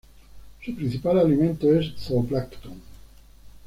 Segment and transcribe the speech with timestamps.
[0.65, 2.81] Su principal alimento es zooplancton.